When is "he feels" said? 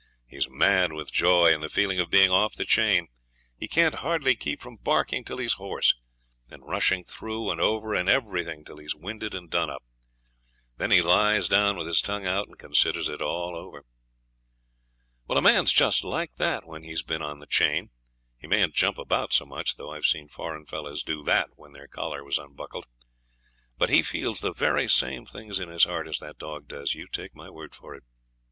23.89-24.39